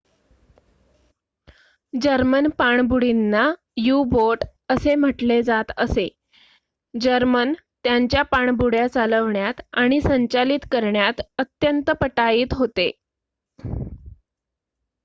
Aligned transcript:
German 1.93 2.47
पाणबुडींना 2.59 3.43
U-boat 3.79 4.43
असे 4.69 4.95
म्हटले 4.95 5.41
जात 5.43 5.71
असे 5.77 6.07
जर्मन 6.93 7.53
त्यांच्या 7.83 8.23
पाणबुड्या 8.31 8.87
चालवण्यात 8.89 9.61
आणि 9.75 10.01
संचालित 10.01 10.67
करण्यात 10.71 11.21
अत्यंत 11.37 11.91
पटाईत 12.01 12.53
होते 12.53 12.91